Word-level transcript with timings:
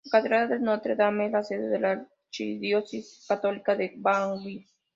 La 0.03 0.13
catedral 0.13 0.49
de 0.49 0.57
Notre-Dame 0.59 1.27
es 1.27 1.31
la 1.31 1.43
sede 1.43 1.69
de 1.69 1.79
la 1.79 1.91
archidiócesis 1.91 3.23
católica 3.27 3.75
de 3.75 3.93
Bangui. 3.97 4.67